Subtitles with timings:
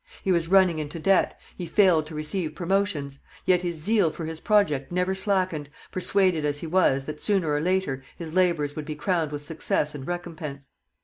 [0.23, 3.19] He was running into debt, he failed to receive promotions.
[3.45, 7.61] Yet his zeal for his project never slackened, persuaded as he was that sooner or
[7.61, 10.71] later his labours would be crowned with success and recompense.